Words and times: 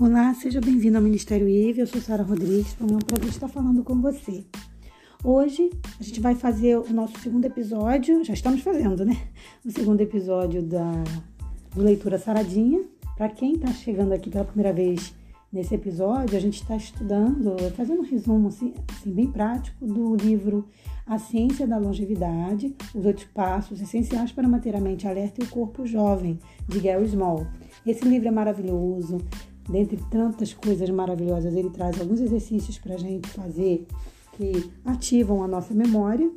Olá, 0.00 0.32
seja 0.32 0.62
bem-vindo 0.62 0.96
ao 0.96 1.02
Ministério 1.02 1.46
IVE. 1.46 1.80
Eu 1.80 1.86
sou 1.86 2.00
Sara 2.00 2.22
Rodrigues. 2.22 2.74
É 2.80 2.84
um 2.84 2.96
prazer 3.00 3.28
estar 3.28 3.48
falando 3.48 3.84
com 3.84 4.00
você. 4.00 4.46
Hoje 5.22 5.68
a 6.00 6.02
gente 6.02 6.22
vai 6.22 6.34
fazer 6.34 6.78
o 6.78 6.90
nosso 6.90 7.18
segundo 7.18 7.44
episódio, 7.44 8.24
já 8.24 8.32
estamos 8.32 8.62
fazendo, 8.62 9.04
né? 9.04 9.14
O 9.62 9.70
segundo 9.70 10.00
episódio 10.00 10.62
da 10.62 10.90
do 11.74 11.82
Leitura 11.82 12.16
Saradinha. 12.16 12.82
Para 13.14 13.28
quem 13.28 13.52
está 13.52 13.70
chegando 13.74 14.14
aqui 14.14 14.30
pela 14.30 14.46
primeira 14.46 14.72
vez 14.72 15.14
nesse 15.52 15.74
episódio, 15.74 16.34
a 16.34 16.40
gente 16.40 16.62
está 16.62 16.76
estudando, 16.76 17.54
fazendo 17.76 18.00
um 18.00 18.06
resumo 18.06 18.48
assim, 18.48 18.72
assim, 18.88 19.12
bem 19.12 19.30
prático 19.30 19.84
do 19.84 20.16
livro 20.16 20.66
A 21.06 21.18
Ciência 21.18 21.66
da 21.66 21.76
Longevidade, 21.76 22.74
os 22.94 23.04
oito 23.04 23.28
passos 23.34 23.82
essenciais 23.82 24.32
para 24.32 24.48
manter 24.48 24.74
a 24.74 24.80
mente 24.80 25.06
alerta 25.06 25.42
e 25.42 25.44
o 25.44 25.50
corpo 25.50 25.86
jovem, 25.86 26.38
de 26.66 26.80
Gary 26.80 27.06
Small. 27.06 27.46
Esse 27.84 28.06
livro 28.06 28.28
é 28.28 28.30
maravilhoso, 28.30 29.18
dentre 29.70 29.96
tantas 30.10 30.52
coisas 30.52 30.90
maravilhosas, 30.90 31.54
ele 31.54 31.70
traz 31.70 32.00
alguns 32.00 32.20
exercícios 32.20 32.78
para 32.78 32.94
a 32.94 32.98
gente 32.98 33.28
fazer 33.30 33.86
que 34.36 34.70
ativam 34.84 35.42
a 35.42 35.48
nossa 35.48 35.72
memória. 35.72 36.30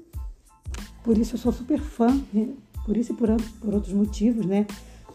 Por 1.03 1.17
isso 1.17 1.35
eu 1.35 1.39
sou 1.39 1.51
super 1.51 1.79
fã, 1.79 2.07
né? 2.31 2.49
por 2.85 2.95
isso 2.95 3.11
e 3.11 3.15
por, 3.15 3.29
por 3.59 3.73
outros 3.73 3.93
motivos, 3.93 4.45
né? 4.45 4.65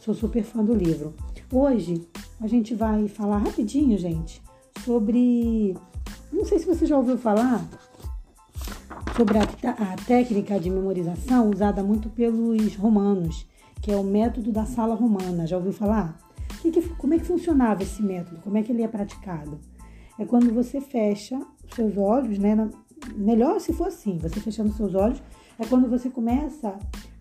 Sou 0.01 0.15
super 0.15 0.43
fã 0.43 0.65
do 0.65 0.75
livro. 0.75 1.15
Hoje 1.53 2.07
a 2.41 2.47
gente 2.47 2.75
vai 2.75 3.09
falar 3.09 3.39
rapidinho, 3.39 3.97
gente, 3.97 4.43
sobre. 4.85 5.77
Não 6.33 6.45
sei 6.45 6.59
se 6.59 6.67
você 6.67 6.87
já 6.87 6.97
ouviu 6.97 7.17
falar 7.17 7.67
sobre 9.17 9.39
a, 9.39 9.43
a 9.43 9.97
técnica 10.07 10.59
de 10.61 10.71
memorização 10.71 11.51
usada 11.51 11.83
muito 11.83 12.09
pelos 12.11 12.75
romanos, 12.77 13.47
que 13.81 13.91
é 13.91 13.97
o 13.97 14.05
método 14.05 14.53
da 14.53 14.67
sala 14.67 14.95
romana. 14.95 15.47
Já 15.47 15.57
ouviu 15.57 15.73
falar? 15.73 16.28
Que 16.61 16.71
que, 16.71 16.83
como 16.97 17.15
é 17.15 17.19
que 17.19 17.25
funcionava 17.25 17.83
esse 17.83 18.03
método? 18.03 18.41
Como 18.41 18.57
é 18.57 18.63
que 18.63 18.73
ele 18.73 18.83
é 18.83 18.89
praticado? 18.89 19.59
É 20.19 20.25
quando 20.25 20.53
você 20.53 20.81
fecha 20.81 21.39
os 21.65 21.75
seus 21.75 21.97
olhos, 21.97 22.39
né? 22.39 22.55
Na, 22.55 22.69
melhor 23.15 23.61
se 23.61 23.73
for 23.73 23.89
assim, 23.89 24.19
você 24.19 24.41
fechando 24.41 24.71
os 24.71 24.77
seus 24.77 24.95
olhos, 24.95 25.23
é 25.59 25.65
quando 25.67 25.89
você 25.89 26.11
começa 26.11 26.77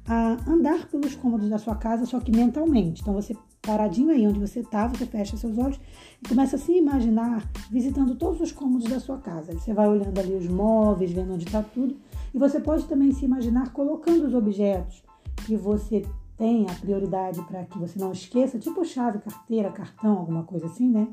a 0.07 0.37
andar 0.49 0.87
pelos 0.87 1.15
cômodos 1.15 1.49
da 1.49 1.57
sua 1.57 1.75
casa, 1.75 2.05
só 2.05 2.19
que 2.19 2.31
mentalmente. 2.31 3.01
Então 3.01 3.13
você 3.13 3.35
paradinho 3.61 4.11
aí 4.11 4.25
onde 4.25 4.39
você 4.39 4.61
está, 4.61 4.87
você 4.87 5.05
fecha 5.05 5.35
seus 5.35 5.57
olhos 5.57 5.77
e 6.23 6.29
começa 6.29 6.55
a 6.55 6.59
se 6.59 6.71
imaginar 6.71 7.45
visitando 7.69 8.15
todos 8.15 8.39
os 8.39 8.51
cômodos 8.53 8.89
da 8.89 8.99
sua 8.99 9.17
casa. 9.17 9.51
Você 9.51 9.73
vai 9.73 9.87
olhando 9.87 10.17
ali 10.17 10.33
os 10.33 10.47
móveis, 10.47 11.11
vendo 11.11 11.33
onde 11.33 11.45
está 11.45 11.61
tudo, 11.61 11.97
e 12.33 12.37
você 12.39 12.61
pode 12.61 12.85
também 12.85 13.11
se 13.11 13.25
imaginar 13.25 13.73
colocando 13.73 14.25
os 14.25 14.33
objetos 14.33 15.03
que 15.45 15.57
você 15.57 16.05
tem 16.37 16.69
a 16.69 16.73
prioridade 16.73 17.41
para 17.43 17.65
que 17.65 17.77
você 17.77 17.97
não 17.99 18.11
esqueça, 18.11 18.59
tipo 18.59 18.85
chave, 18.85 19.19
carteira, 19.19 19.71
cartão, 19.71 20.17
alguma 20.17 20.43
coisa 20.43 20.67
assim, 20.67 20.89
né? 20.89 21.07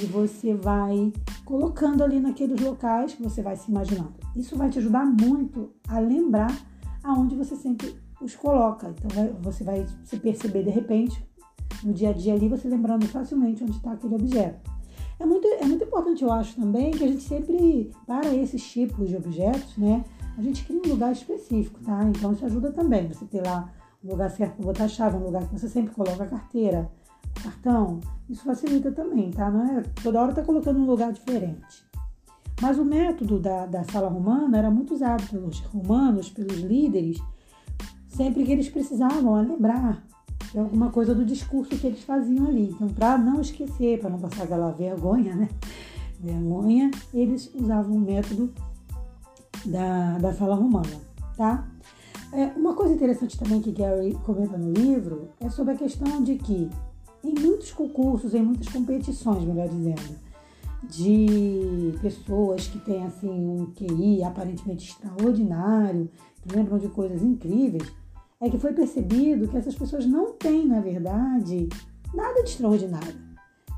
E 0.00 0.06
você 0.06 0.54
vai 0.54 1.12
colocando 1.44 2.02
ali 2.02 2.20
naqueles 2.20 2.60
locais 2.60 3.14
que 3.14 3.22
você 3.22 3.42
vai 3.42 3.56
se 3.56 3.70
imaginando. 3.70 4.14
Isso 4.36 4.56
vai 4.56 4.68
te 4.68 4.78
ajudar 4.78 5.06
muito 5.06 5.72
a 5.88 5.98
lembrar 5.98 6.54
aonde 7.02 7.36
você 7.36 7.56
sempre 7.56 7.96
os 8.20 8.34
coloca. 8.34 8.88
Então 8.88 9.36
você 9.40 9.64
vai 9.64 9.86
se 10.04 10.18
perceber 10.18 10.64
de 10.64 10.70
repente 10.70 11.24
no 11.82 11.92
dia 11.92 12.10
a 12.10 12.12
dia 12.12 12.34
ali, 12.34 12.48
você 12.48 12.68
lembrando 12.68 13.06
facilmente 13.06 13.62
onde 13.62 13.76
está 13.76 13.92
aquele 13.92 14.14
objeto. 14.14 14.70
É 15.18 15.24
muito, 15.24 15.46
é 15.46 15.64
muito 15.64 15.84
importante, 15.84 16.24
eu 16.24 16.32
acho 16.32 16.56
também, 16.56 16.90
que 16.90 17.04
a 17.04 17.06
gente 17.06 17.22
sempre, 17.22 17.90
para 18.06 18.34
esses 18.34 18.62
tipos 18.68 19.08
de 19.08 19.16
objetos, 19.16 19.76
né, 19.76 20.04
a 20.36 20.42
gente 20.42 20.64
cria 20.64 20.80
um 20.84 20.88
lugar 20.88 21.12
específico, 21.12 21.78
tá? 21.84 22.02
Então 22.04 22.32
isso 22.32 22.44
ajuda 22.44 22.72
também. 22.72 23.06
Você 23.06 23.24
ter 23.24 23.46
lá 23.46 23.72
um 24.04 24.10
lugar 24.10 24.30
certo 24.30 24.56
para 24.56 24.66
botar 24.66 24.84
a 24.84 24.88
chave, 24.88 25.16
um 25.16 25.24
lugar 25.24 25.46
que 25.48 25.58
você 25.58 25.68
sempre 25.68 25.94
coloca 25.94 26.22
a 26.22 26.26
carteira, 26.26 26.90
cartão. 27.42 28.00
Isso 28.28 28.44
facilita 28.44 28.92
também, 28.92 29.30
tá? 29.30 29.50
Não 29.50 29.78
é 29.78 29.82
toda 30.02 30.20
hora 30.20 30.34
tá 30.34 30.42
colocando 30.42 30.78
um 30.78 30.86
lugar 30.86 31.12
diferente. 31.12 31.84
Mas 32.60 32.78
o 32.78 32.84
método 32.84 33.38
da, 33.38 33.66
da 33.66 33.82
sala 33.84 34.08
romana 34.08 34.58
era 34.58 34.70
muito 34.70 34.94
usado 34.94 35.28
pelos 35.28 35.58
romanos, 35.60 36.28
pelos 36.30 36.60
líderes, 36.60 37.18
sempre 38.08 38.44
que 38.44 38.52
eles 38.52 38.68
precisavam 38.68 39.34
lembrar 39.42 40.04
de 40.52 40.58
alguma 40.58 40.90
coisa 40.90 41.14
do 41.14 41.24
discurso 41.24 41.76
que 41.76 41.86
eles 41.86 42.04
faziam 42.04 42.46
ali. 42.46 42.70
Então, 42.70 42.88
para 42.88 43.18
não 43.18 43.40
esquecer, 43.40 43.98
para 43.98 44.10
não 44.10 44.20
passar 44.20 44.44
aquela 44.44 44.70
vergonha, 44.70 45.34
né? 45.34 45.48
Vergonha, 46.20 46.90
eles 47.12 47.52
usavam 47.54 47.96
o 47.96 48.00
método 48.00 48.52
da, 49.66 50.18
da 50.18 50.32
sala 50.32 50.54
romana, 50.54 51.00
tá? 51.36 51.66
É, 52.34 52.46
uma 52.56 52.74
coisa 52.74 52.92
interessante 52.92 53.38
também 53.38 53.62
que 53.62 53.70
Gary 53.70 54.12
comenta 54.24 54.58
no 54.58 54.72
livro 54.72 55.28
é 55.40 55.48
sobre 55.48 55.74
a 55.74 55.76
questão 55.76 56.20
de 56.20 56.34
que 56.34 56.68
em 57.22 57.32
muitos 57.40 57.70
concursos, 57.70 58.34
em 58.34 58.42
muitas 58.42 58.68
competições, 58.68 59.44
melhor 59.44 59.68
dizendo, 59.68 60.18
de 60.82 61.96
pessoas 62.02 62.66
que 62.66 62.80
têm 62.80 63.04
assim 63.04 63.30
um 63.30 63.66
QI 63.66 64.24
aparentemente 64.24 64.90
extraordinário, 64.90 66.10
que 66.42 66.56
lembram 66.56 66.76
de 66.76 66.88
coisas 66.88 67.22
incríveis, 67.22 67.88
é 68.40 68.50
que 68.50 68.58
foi 68.58 68.72
percebido 68.72 69.46
que 69.46 69.56
essas 69.56 69.76
pessoas 69.76 70.04
não 70.04 70.32
têm, 70.32 70.66
na 70.66 70.80
verdade, 70.80 71.68
nada 72.12 72.42
de 72.42 72.50
extraordinário. 72.50 73.14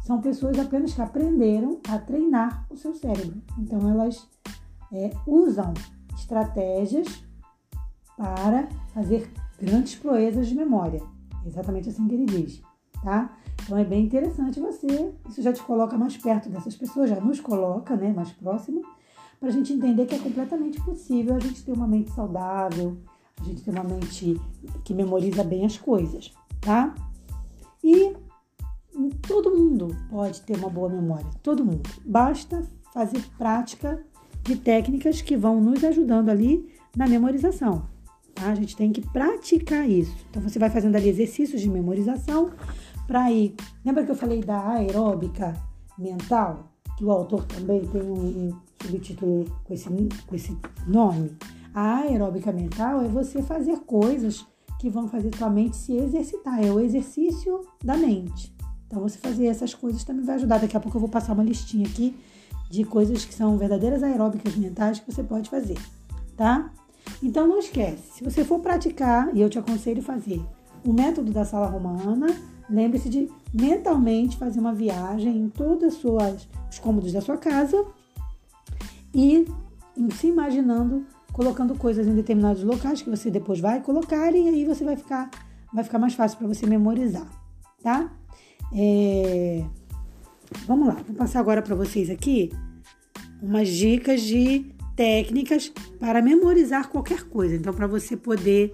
São 0.03 0.23
pessoas 0.23 0.59
apenas 0.59 0.95
que 0.95 1.03
aprenderam 1.03 1.79
a 1.91 1.99
treinar 1.99 2.67
o 2.71 2.77
seu 2.77 2.95
cérebro. 2.95 3.37
Então 3.59 3.91
elas 3.91 4.27
é, 4.91 5.11
usam 5.27 5.75
estratégias 6.17 7.26
para 8.17 8.69
fazer 8.95 9.31
grandes 9.61 9.95
proezas 9.95 10.47
de 10.47 10.55
memória. 10.55 11.03
É 11.45 11.49
exatamente 11.49 11.89
assim 11.89 12.07
que 12.09 12.15
ele 12.15 12.27
diz, 12.27 12.63
tá? 13.03 13.37
Então 13.63 13.77
é 13.77 13.85
bem 13.85 14.05
interessante 14.05 14.61
você, 14.61 15.13
isso 15.29 15.43
já 15.43 15.53
te 15.53 15.63
coloca 15.63 15.97
mais 15.99 16.17
perto 16.17 16.49
dessas 16.49 16.77
pessoas, 16.77 17.11
já 17.11 17.21
nos 17.21 17.41
coloca, 17.41 17.97
né, 17.97 18.13
mais 18.13 18.31
próximo, 18.33 18.83
para 19.41 19.49
a 19.49 19.53
gente 19.53 19.73
entender 19.73 20.07
que 20.07 20.15
é 20.15 20.19
completamente 20.19 20.81
possível 20.83 21.35
a 21.35 21.41
gente 21.41 21.65
ter 21.65 21.73
uma 21.73 21.87
mente 21.87 22.11
saudável, 22.13 22.97
a 23.41 23.45
gente 23.45 23.63
ter 23.63 23.71
uma 23.71 23.85
mente 23.85 24.41
que 24.85 24.95
memoriza 24.95 25.43
bem 25.45 25.67
as 25.67 25.77
coisas, 25.77 26.33
tá? 26.61 26.95
E 27.83 28.15
todo 29.27 29.55
mundo 29.55 29.95
pode 30.11 30.41
ter 30.43 30.57
uma 30.57 30.71
boa 30.71 30.89
memória, 30.89 31.27
todo 31.43 31.65
mundo. 31.65 31.83
Basta 32.05 32.65
fazer 32.93 33.23
prática 33.37 34.03
de 34.43 34.57
técnicas 34.57 35.21
que 35.21 35.37
vão 35.37 35.61
nos 35.61 35.85
ajudando 35.85 36.31
ali 36.31 36.73
na 36.97 37.07
memorização. 37.07 37.96
Tá? 38.37 38.51
A 38.51 38.55
gente 38.55 38.77
tem 38.77 38.93
que 38.93 39.01
praticar 39.01 39.89
isso. 39.89 40.15
Então 40.31 40.41
você 40.43 40.59
vai 40.59 40.71
fazendo 40.71 40.95
ali 40.95 41.09
exercícios 41.09 41.61
de 41.61 41.69
memorização 41.69 42.51
para 43.07 43.31
ir. 43.33 43.55
Lembra 43.85 44.05
que 44.05 44.11
eu 44.11 44.17
falei 44.17 44.43
da 44.43 44.69
aeróbica 44.69 45.57
mental? 45.99 46.71
Que 46.97 47.05
o 47.05 47.11
autor 47.11 47.45
também 47.47 47.85
tem 47.87 48.03
um, 48.03 48.49
um 48.49 48.61
subtítulo 48.81 49.45
com 49.65 49.75
esse, 49.75 49.89
com 50.27 50.35
esse 50.35 50.57
nome. 50.87 51.37
A 51.75 51.99
aeróbica 51.99 52.53
mental 52.53 53.03
é 53.03 53.09
você 53.09 53.43
fazer 53.43 53.81
coisas 53.81 54.47
que 54.79 54.91
vão 54.91 55.09
fazer 55.09 55.31
tua 55.31 55.49
mente 55.49 55.77
se 55.77 55.97
exercitar, 55.97 56.63
é 56.63 56.71
o 56.71 56.79
exercício 56.79 57.63
da 57.83 57.97
mente. 57.97 58.55
Então, 58.87 59.01
você 59.01 59.19
fazer 59.19 59.47
essas 59.47 59.75
coisas 59.75 60.05
também 60.05 60.25
vai 60.25 60.37
ajudar. 60.37 60.59
Daqui 60.59 60.77
a 60.77 60.81
pouco 60.81 60.97
eu 60.97 61.01
vou 61.01 61.11
passar 61.11 61.33
uma 61.33 61.43
listinha 61.43 61.87
aqui 61.87 62.17
de 62.71 62.85
coisas 62.85 63.25
que 63.25 63.35
são 63.35 63.57
verdadeiras 63.57 64.03
aeróbicas 64.03 64.55
mentais 64.57 65.01
que 65.01 65.11
você 65.11 65.23
pode 65.23 65.49
fazer, 65.49 65.79
tá? 66.37 66.71
Então, 67.23 67.47
não 67.47 67.59
esquece, 67.59 68.03
se 68.13 68.25
você 68.25 68.45
for 68.45 68.61
praticar, 68.61 69.35
e 69.35 69.41
eu 69.41 69.49
te 69.49 69.59
aconselho 69.59 70.03
fazer 70.03 70.41
o 70.85 70.93
método 70.93 71.33
da 71.33 71.45
sala 71.45 71.67
romana, 71.67 72.27
lembre-se 72.69 73.09
de 73.09 73.29
mentalmente 73.53 74.37
fazer 74.37 74.61
uma 74.61 74.73
viagem 74.73 75.37
em 75.37 75.49
todos 75.49 76.03
os 76.05 76.79
cômodos 76.79 77.13
da 77.13 77.21
sua 77.21 77.37
casa 77.37 77.85
e 79.15 79.47
se 80.15 80.27
imaginando 80.29 81.07
colocando 81.33 81.75
coisas 81.75 82.07
em 82.07 82.15
determinados 82.15 82.63
locais 82.63 83.03
que 83.03 83.11
você 83.11 83.31
depois 83.31 83.61
vai 83.61 83.83
colocar 83.83 84.35
e 84.35 84.49
aí 84.49 84.65
você 84.65 84.85
vai 84.85 84.97
ficar, 84.97 85.31
vai 85.73 85.85
ficar 85.85 85.99
mais 85.99 86.15
fácil 86.15 86.39
para 86.39 86.47
você 86.47 86.67
memorizar, 86.67 87.29
tá? 87.83 88.11
É... 88.73 89.65
Vamos 90.67 90.89
lá, 90.89 90.95
vou 91.07 91.15
passar 91.15 91.41
agora 91.41 91.61
para 91.61 91.75
vocês 91.75 92.09
aqui 92.09 92.53
umas 93.43 93.69
dicas 93.69 94.23
de 94.23 94.75
técnicas 94.97 95.71
para 96.01 96.23
memorizar 96.23 96.89
qualquer 96.89 97.25
coisa. 97.25 97.55
Então, 97.55 97.73
para 97.73 97.87
você 97.87 98.17
poder 98.17 98.73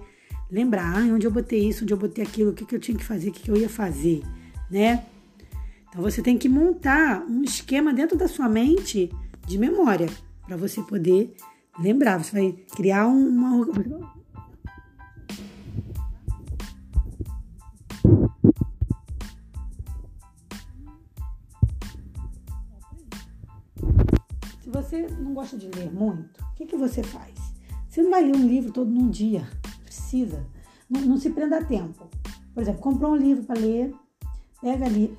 lembrar 0.49 0.97
ah, 0.97 1.13
onde 1.13 1.27
eu 1.27 1.31
botei 1.31 1.67
isso, 1.67 1.83
onde 1.83 1.93
eu 1.93 1.97
botei 1.97 2.23
aquilo, 2.23 2.51
o 2.51 2.53
que, 2.53 2.65
que 2.65 2.75
eu 2.75 2.79
tinha 2.79 2.97
que 2.97 3.03
fazer, 3.03 3.29
o 3.29 3.31
que, 3.31 3.43
que 3.43 3.51
eu 3.51 3.57
ia 3.57 3.69
fazer, 3.69 4.21
né? 4.71 5.05
Então, 5.89 6.01
você 6.01 6.21
tem 6.21 6.37
que 6.37 6.49
montar 6.49 7.23
um 7.29 7.43
esquema 7.43 7.93
dentro 7.93 8.17
da 8.17 8.27
sua 8.27 8.49
mente 8.49 9.11
de 9.45 9.57
memória 9.57 10.07
para 10.47 10.57
você 10.57 10.81
poder 10.81 11.33
lembrar, 11.79 12.23
você 12.23 12.31
vai 12.31 12.55
criar 12.75 13.07
uma. 13.07 13.67
Gosta 25.33 25.57
de 25.57 25.67
ler 25.67 25.91
muito, 25.91 26.41
o 26.41 26.55
que, 26.55 26.65
que 26.65 26.77
você 26.77 27.03
faz? 27.03 27.33
Você 27.89 28.01
não 28.01 28.11
vai 28.11 28.23
ler 28.23 28.35
um 28.35 28.47
livro 28.47 28.71
todo 28.71 28.89
num 28.89 29.09
dia, 29.09 29.47
precisa. 29.83 30.45
Não, 30.89 31.01
não 31.01 31.17
se 31.17 31.29
prenda 31.29 31.57
a 31.57 31.63
tempo. 31.63 32.09
Por 32.53 32.61
exemplo, 32.61 32.81
comprou 32.81 33.11
um 33.11 33.15
livro 33.15 33.43
para 33.43 33.59
ler, 33.59 33.93
pega 34.61 34.85
ali 34.85 35.15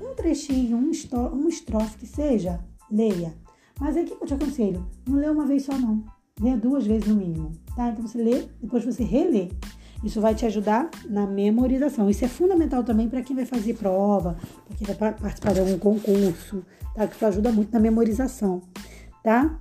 um 0.00 0.14
trechinho, 0.14 0.76
um 0.76 0.90
estro, 0.90 1.28
uma 1.28 1.48
estrofe 1.48 1.98
que 1.98 2.06
seja, 2.06 2.60
leia. 2.90 3.34
Mas 3.78 3.96
aqui 3.96 4.14
que 4.14 4.22
eu 4.22 4.26
te 4.26 4.34
aconselho, 4.34 4.86
não 5.06 5.18
lê 5.18 5.28
uma 5.28 5.46
vez 5.46 5.64
só 5.64 5.76
não. 5.78 6.04
Lê 6.40 6.56
duas 6.56 6.86
vezes 6.86 7.08
no 7.08 7.16
mínimo, 7.16 7.52
tá? 7.74 7.90
Então 7.90 8.06
você 8.06 8.22
lê, 8.22 8.46
depois 8.60 8.84
você 8.84 9.02
relê. 9.02 9.50
Isso 10.04 10.20
vai 10.20 10.34
te 10.34 10.44
ajudar 10.44 10.90
na 11.08 11.26
memorização. 11.26 12.10
Isso 12.10 12.24
é 12.24 12.28
fundamental 12.28 12.84
também 12.84 13.08
para 13.08 13.22
quem 13.22 13.34
vai 13.34 13.46
fazer 13.46 13.74
prova, 13.74 14.36
para 14.66 14.76
quem 14.76 14.86
vai 14.86 15.14
participar 15.14 15.54
de 15.54 15.60
algum 15.60 15.78
concurso, 15.78 16.62
tá? 16.94 17.06
Que 17.06 17.16
isso 17.16 17.26
ajuda 17.26 17.50
muito 17.52 17.72
na 17.72 17.80
memorização, 17.80 18.62
tá? 19.26 19.58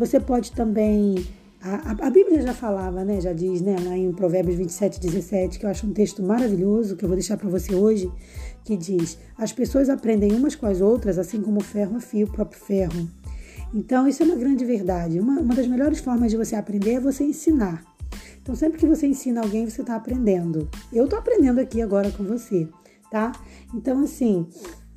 Você 0.00 0.18
pode 0.18 0.50
também 0.50 1.24
a, 1.62 1.92
a, 1.92 2.10
Bíblia 2.10 2.42
já 2.42 2.52
falava, 2.52 3.04
né? 3.04 3.20
Já 3.20 3.32
diz, 3.32 3.60
né? 3.60 3.76
Lá 3.84 3.96
em 3.96 4.12
Provérbios 4.12 4.56
27, 4.56 4.98
17, 4.98 5.60
que 5.60 5.64
eu 5.64 5.70
acho 5.70 5.86
um 5.86 5.92
texto 5.92 6.24
maravilhoso, 6.24 6.96
que 6.96 7.04
eu 7.04 7.08
vou 7.08 7.16
deixar 7.16 7.36
para 7.36 7.48
você 7.48 7.72
hoje, 7.72 8.10
que 8.64 8.76
diz: 8.76 9.16
As 9.38 9.52
pessoas 9.52 9.88
aprendem 9.88 10.32
umas 10.32 10.56
com 10.56 10.66
as 10.66 10.80
outras, 10.80 11.18
assim 11.18 11.40
como 11.40 11.60
o 11.60 11.62
ferro 11.62 11.96
afia 11.96 12.24
o 12.24 12.32
próprio 12.32 12.60
ferro. 12.60 13.08
Então, 13.72 14.08
isso 14.08 14.24
é 14.24 14.26
uma 14.26 14.34
grande 14.34 14.64
verdade. 14.64 15.20
Uma, 15.20 15.40
uma 15.40 15.54
das 15.54 15.68
melhores 15.68 16.00
formas 16.00 16.32
de 16.32 16.36
você 16.36 16.56
aprender 16.56 16.94
é 16.94 17.00
você 17.00 17.22
ensinar. 17.22 17.84
Então, 18.42 18.56
sempre 18.56 18.78
que 18.78 18.86
você 18.86 19.06
ensina 19.06 19.40
alguém, 19.40 19.68
você 19.68 19.82
está 19.82 19.94
aprendendo. 19.94 20.68
Eu 20.92 21.04
estou 21.04 21.18
aprendendo 21.18 21.60
aqui 21.60 21.80
agora 21.80 22.10
com 22.10 22.24
você, 22.24 22.68
tá? 23.08 23.30
Então, 23.72 24.02
assim, 24.02 24.48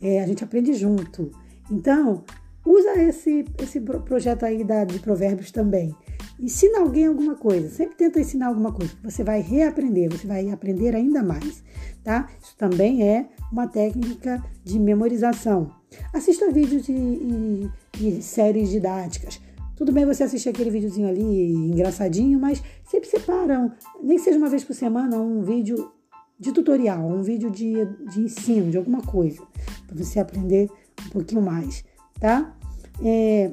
é, 0.01 0.21
a 0.21 0.25
gente 0.25 0.43
aprende 0.43 0.73
junto. 0.73 1.31
Então, 1.71 2.23
usa 2.69 3.01
esse, 3.01 3.45
esse 3.61 3.81
projeto 3.81 4.43
aí 4.43 4.63
da, 4.63 4.83
de 4.83 4.99
provérbios 4.99 5.51
também. 5.51 5.95
Ensina 6.39 6.79
alguém 6.79 7.07
alguma 7.07 7.35
coisa, 7.35 7.67
sempre 7.67 7.95
tenta 7.95 8.19
ensinar 8.19 8.47
alguma 8.47 8.71
coisa, 8.71 8.93
você 9.03 9.23
vai 9.23 9.41
reaprender, 9.41 10.09
você 10.09 10.27
vai 10.27 10.49
aprender 10.51 10.95
ainda 10.95 11.23
mais, 11.23 11.63
tá? 12.03 12.29
Isso 12.41 12.55
também 12.57 13.03
é 13.03 13.27
uma 13.51 13.67
técnica 13.67 14.41
de 14.63 14.79
memorização. 14.79 15.71
Assista 16.13 16.49
vídeos 16.51 16.87
e, 16.87 17.69
e, 17.99 18.21
séries 18.21 18.69
didáticas. 18.69 19.41
Tudo 19.75 19.91
bem 19.91 20.05
você 20.05 20.23
assistir 20.23 20.49
aquele 20.49 20.69
videozinho 20.69 21.09
ali 21.09 21.51
engraçadinho, 21.51 22.39
mas 22.39 22.61
sempre 22.85 23.09
separa, 23.09 23.75
nem 24.01 24.17
que 24.17 24.23
seja 24.23 24.37
uma 24.37 24.49
vez 24.49 24.63
por 24.63 24.75
semana, 24.75 25.17
um 25.17 25.41
vídeo 25.41 25.91
de 26.39 26.53
tutorial, 26.53 27.05
um 27.05 27.21
vídeo 27.21 27.49
de, 27.49 27.73
de 28.11 28.21
ensino 28.21 28.69
de 28.69 28.77
alguma 28.77 29.01
coisa, 29.01 29.41
para 29.87 29.97
você 29.97 30.19
aprender 30.19 30.69
um 31.07 31.09
pouquinho 31.09 31.41
mais, 31.41 31.83
tá? 32.19 32.55
É, 33.03 33.51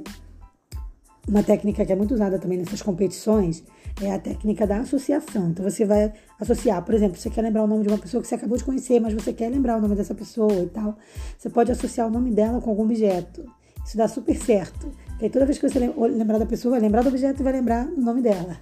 uma 1.29 1.43
técnica 1.43 1.85
que 1.85 1.93
é 1.93 1.97
muito 1.97 2.15
usada 2.15 2.39
também 2.39 2.59
nessas 2.59 2.81
competições 2.81 3.65
é 4.01 4.13
a 4.13 4.19
técnica 4.19 4.67
da 4.67 4.79
associação. 4.79 5.51
Então 5.51 5.69
você 5.69 5.85
vai 5.85 6.13
associar, 6.39 6.85
por 6.85 6.95
exemplo, 6.95 7.17
você 7.17 7.31
quer 7.31 7.43
lembrar 7.43 7.65
o 7.65 7.67
nome 7.67 7.83
de 7.83 7.89
uma 7.89 7.99
pessoa 7.99 8.23
que 8.23 8.29
você 8.29 8.35
acabou 8.35 8.57
de 8.57 8.65
conhecer, 8.65 9.01
mas 9.01 9.15
você 9.15 9.33
quer 9.33 9.49
lembrar 9.49 9.79
o 9.79 9.81
nome 9.81 9.97
dessa 9.97 10.15
pessoa 10.15 10.53
e 10.53 10.69
tal. 10.69 10.97
Você 11.37 11.49
pode 11.49 11.73
associar 11.73 12.07
o 12.07 12.11
nome 12.11 12.31
dela 12.31 12.61
com 12.61 12.71
algum 12.71 12.85
objeto. 12.85 13.45
Isso 13.85 13.97
dá 13.97 14.07
super 14.07 14.37
certo. 14.37 14.93
Porque 15.11 15.31
toda 15.31 15.47
vez 15.47 15.59
que 15.59 15.69
você 15.69 15.79
lembrar 15.79 16.39
da 16.39 16.47
pessoa, 16.47 16.73
vai 16.73 16.81
lembrar 16.81 17.03
do 17.03 17.09
objeto 17.09 17.41
e 17.41 17.43
vai 17.43 17.53
lembrar 17.53 17.87
o 17.87 18.01
nome 18.01 18.21
dela. 18.21 18.59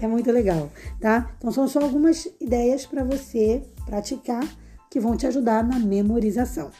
É 0.00 0.06
muito 0.06 0.30
legal, 0.30 0.70
tá? 1.00 1.32
Então 1.38 1.50
são 1.50 1.66
só 1.66 1.80
algumas 1.80 2.28
ideias 2.40 2.84
para 2.84 3.02
você 3.02 3.62
praticar 3.86 4.44
que 4.90 5.00
vão 5.00 5.16
te 5.16 5.26
ajudar 5.26 5.64
na 5.64 5.78
memorização, 5.78 6.70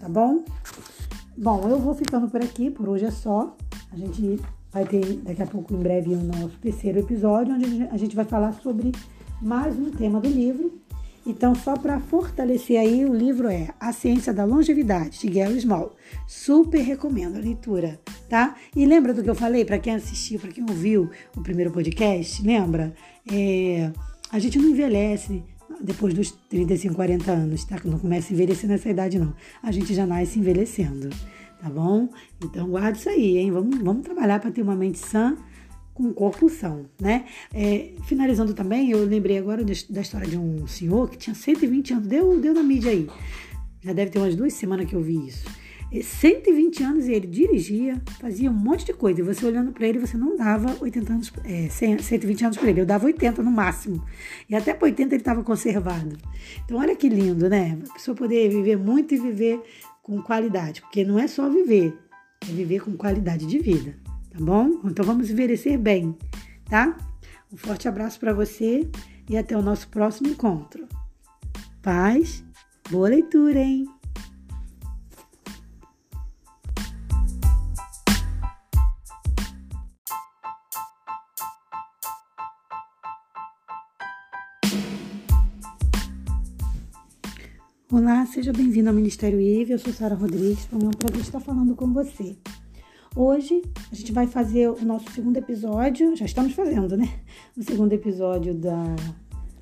tá 0.00 0.08
bom? 0.08 0.44
Bom, 1.36 1.68
eu 1.68 1.78
vou 1.78 1.94
ficando 1.94 2.28
por 2.28 2.42
aqui, 2.42 2.70
por 2.70 2.88
hoje 2.88 3.04
é 3.04 3.10
só. 3.10 3.56
A 3.90 3.96
gente 3.96 4.40
Vai 4.72 4.86
ter 4.86 5.04
daqui 5.18 5.42
a 5.42 5.46
pouco, 5.46 5.74
em 5.74 5.76
breve, 5.76 6.14
o 6.14 6.16
nosso 6.16 6.56
terceiro 6.58 7.00
episódio, 7.00 7.54
onde 7.54 7.86
a 7.90 7.96
gente 7.98 8.16
vai 8.16 8.24
falar 8.24 8.54
sobre 8.54 8.90
mais 9.40 9.78
um 9.78 9.90
tema 9.90 10.18
do 10.18 10.28
livro. 10.30 10.80
Então, 11.26 11.54
só 11.54 11.76
para 11.76 12.00
fortalecer 12.00 12.80
aí, 12.80 13.04
o 13.04 13.14
livro 13.14 13.48
é 13.48 13.68
A 13.78 13.92
Ciência 13.92 14.32
da 14.32 14.46
Longevidade, 14.46 15.20
de 15.20 15.28
Gary 15.28 15.60
Small. 15.60 15.94
Super 16.26 16.80
recomendo 16.80 17.36
a 17.36 17.40
leitura, 17.40 18.00
tá? 18.30 18.56
E 18.74 18.86
lembra 18.86 19.12
do 19.12 19.22
que 19.22 19.28
eu 19.28 19.34
falei, 19.34 19.62
para 19.62 19.78
quem 19.78 19.94
assistiu, 19.94 20.40
para 20.40 20.50
quem 20.50 20.64
ouviu 20.64 21.10
o 21.36 21.42
primeiro 21.42 21.70
podcast, 21.70 22.42
lembra? 22.42 22.94
É, 23.30 23.92
a 24.30 24.38
gente 24.38 24.58
não 24.58 24.70
envelhece 24.70 25.44
depois 25.82 26.14
dos 26.14 26.30
35, 26.48 26.94
40 26.94 27.32
anos, 27.32 27.64
tá? 27.64 27.76
Não 27.84 27.98
começa 27.98 28.32
a 28.32 28.34
envelhecer 28.34 28.68
nessa 28.68 28.88
idade, 28.88 29.18
não. 29.18 29.34
A 29.62 29.70
gente 29.72 29.92
já 29.94 30.06
nasce 30.06 30.38
envelhecendo 30.38 31.10
tá 31.62 31.70
bom? 31.70 32.08
Então 32.44 32.68
guarda 32.68 32.98
isso 32.98 33.08
aí, 33.08 33.38
hein? 33.38 33.52
Vamos, 33.52 33.78
vamos 33.78 34.02
trabalhar 34.02 34.40
para 34.40 34.50
ter 34.50 34.62
uma 34.62 34.74
mente 34.74 34.98
sã 34.98 35.36
com 35.94 36.04
um 36.04 36.12
corpo 36.12 36.48
são, 36.48 36.86
né? 37.00 37.26
É, 37.54 37.92
finalizando 38.04 38.52
também, 38.52 38.90
eu 38.90 39.04
lembrei 39.04 39.38
agora 39.38 39.62
da 39.64 40.00
história 40.00 40.26
de 40.26 40.36
um 40.36 40.66
senhor 40.66 41.08
que 41.08 41.18
tinha 41.18 41.34
120 41.34 41.92
anos, 41.92 42.06
deu, 42.08 42.40
deu 42.40 42.52
na 42.52 42.62
mídia 42.62 42.90
aí. 42.90 43.08
Já 43.80 43.92
deve 43.92 44.10
ter 44.10 44.18
umas 44.18 44.34
duas 44.34 44.54
semanas 44.54 44.88
que 44.88 44.94
eu 44.94 45.02
vi 45.02 45.26
isso. 45.26 45.44
120 46.00 46.82
anos 46.82 47.06
e 47.06 47.12
ele 47.12 47.26
dirigia, 47.26 48.00
fazia 48.20 48.50
um 48.50 48.54
monte 48.54 48.86
de 48.86 48.94
coisa. 48.94 49.20
E 49.20 49.22
você 49.22 49.44
olhando 49.44 49.72
para 49.72 49.86
ele, 49.86 49.98
você 49.98 50.16
não 50.16 50.36
dava 50.36 50.76
80 50.80 51.12
anos, 51.12 51.32
é, 51.44 51.68
120 51.68 52.44
anos 52.44 52.56
para 52.56 52.70
ele. 52.70 52.80
Eu 52.80 52.86
dava 52.86 53.04
80 53.06 53.42
no 53.42 53.50
máximo. 53.50 54.02
E 54.48 54.54
até 54.54 54.72
para 54.72 54.86
80 54.86 55.14
ele 55.14 55.20
estava 55.20 55.42
conservado. 55.42 56.16
Então, 56.64 56.78
olha 56.78 56.94
que 56.96 57.08
lindo, 57.08 57.48
né? 57.48 57.78
A 57.90 57.92
pessoa 57.94 58.16
poder 58.16 58.48
viver 58.48 58.78
muito 58.78 59.14
e 59.14 59.18
viver 59.18 59.60
com 60.02 60.20
qualidade, 60.20 60.80
porque 60.80 61.04
não 61.04 61.18
é 61.18 61.26
só 61.26 61.48
viver, 61.48 61.96
é 62.42 62.52
viver 62.52 62.80
com 62.80 62.96
qualidade 62.96 63.46
de 63.46 63.58
vida, 63.58 63.96
tá 64.30 64.38
bom? 64.40 64.80
Então 64.84 65.04
vamos 65.04 65.30
envelhecer 65.30 65.78
bem, 65.78 66.16
tá? 66.68 66.96
Um 67.52 67.56
forte 67.56 67.86
abraço 67.86 68.18
para 68.18 68.32
você 68.32 68.88
e 69.28 69.36
até 69.36 69.56
o 69.56 69.62
nosso 69.62 69.88
próximo 69.88 70.28
encontro. 70.28 70.88
Paz, 71.80 72.44
boa 72.90 73.08
leitura, 73.08 73.60
hein? 73.60 73.86
Olá, 87.92 88.24
seja 88.24 88.54
bem-vindo 88.54 88.88
ao 88.88 88.94
Ministério 88.94 89.38
IVE. 89.38 89.72
Eu 89.72 89.78
sou 89.78 89.92
Sara 89.92 90.14
Rodrigues. 90.14 90.64
Foi 90.64 90.78
um 90.78 90.88
prazer 90.92 91.20
estar 91.20 91.40
falando 91.40 91.76
com 91.76 91.92
você. 91.92 92.38
Hoje 93.14 93.60
a 93.90 93.94
gente 93.94 94.12
vai 94.12 94.26
fazer 94.26 94.70
o 94.70 94.82
nosso 94.82 95.10
segundo 95.10 95.36
episódio, 95.36 96.16
já 96.16 96.24
estamos 96.24 96.54
fazendo, 96.54 96.96
né? 96.96 97.06
O 97.54 97.62
segundo 97.62 97.92
episódio 97.92 98.54
da 98.54 98.82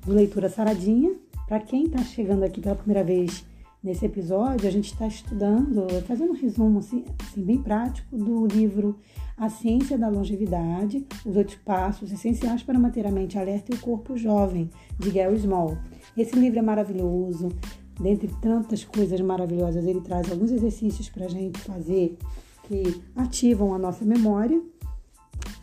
do 0.05 0.13
Leitura 0.13 0.47
Saradinha. 0.47 1.13
Para 1.45 1.59
quem 1.59 1.83
está 1.83 2.01
chegando 2.03 2.43
aqui 2.43 2.61
pela 2.61 2.73
primeira 2.73 3.03
vez 3.03 3.45
nesse 3.83 4.05
episódio, 4.05 4.65
a 4.65 4.71
gente 4.71 4.93
está 4.93 5.07
estudando, 5.07 5.85
fazendo 6.07 6.31
um 6.31 6.35
resumo 6.35 6.79
assim, 6.79 7.03
assim, 7.19 7.43
bem 7.43 7.61
prático 7.61 8.15
do 8.15 8.47
livro 8.47 8.97
A 9.35 9.49
Ciência 9.49 9.97
da 9.97 10.07
Longevidade, 10.07 11.05
os 11.25 11.35
oito 11.35 11.59
passos 11.65 12.13
essenciais 12.13 12.63
para 12.63 12.79
manter 12.79 13.05
a 13.05 13.11
mente 13.11 13.37
alerta 13.37 13.73
e 13.73 13.75
o 13.75 13.81
corpo 13.81 14.15
jovem, 14.15 14.69
de 14.97 15.11
Gary 15.11 15.37
Small. 15.37 15.77
Esse 16.15 16.37
livro 16.37 16.59
é 16.59 16.61
maravilhoso, 16.61 17.49
dentre 17.99 18.29
tantas 18.41 18.83
coisas 18.83 19.19
maravilhosas, 19.21 19.85
ele 19.85 20.01
traz 20.01 20.31
alguns 20.31 20.51
exercícios 20.51 21.09
para 21.09 21.25
a 21.25 21.29
gente 21.29 21.59
fazer 21.59 22.17
que 22.67 23.01
ativam 23.15 23.73
a 23.73 23.77
nossa 23.77 24.05
memória. 24.05 24.61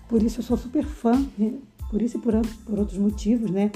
Por 0.08 0.22
isso 0.22 0.40
eu 0.40 0.44
sou 0.44 0.56
super 0.56 0.84
fã, 0.84 1.12
né? 1.36 1.54
por 1.90 2.02
isso 2.02 2.18
e 2.18 2.20
por, 2.20 2.34
por 2.64 2.78
outros 2.78 2.98
motivos, 2.98 3.50
né? 3.50 3.70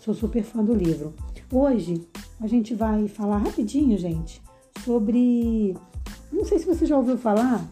Sou 0.00 0.14
super 0.14 0.42
fã 0.42 0.64
do 0.64 0.74
livro. 0.74 1.14
Hoje 1.50 2.06
a 2.40 2.46
gente 2.46 2.74
vai 2.74 3.08
falar 3.08 3.38
rapidinho, 3.38 3.96
gente, 3.98 4.40
sobre. 4.84 5.76
Não 6.32 6.44
sei 6.44 6.58
se 6.58 6.66
você 6.66 6.86
já 6.86 6.96
ouviu 6.96 7.16
falar 7.16 7.66